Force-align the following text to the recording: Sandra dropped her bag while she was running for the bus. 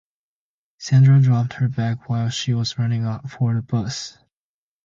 Sandra 0.79 1.21
dropped 1.21 1.53
her 1.53 1.67
bag 1.67 1.99
while 2.07 2.29
she 2.29 2.55
was 2.55 2.79
running 2.79 3.05
for 3.29 3.53
the 3.53 3.61
bus. 3.61 4.17